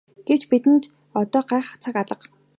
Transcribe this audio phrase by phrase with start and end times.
[0.27, 0.83] Гэвч бидэнд
[1.19, 2.25] одоо гайхах цаг алга.